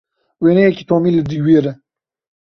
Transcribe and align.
Wêneyekî 0.43 0.83
Tomî 0.89 1.11
li 1.13 1.23
dîwêr 1.31 1.65
e. 1.71 1.73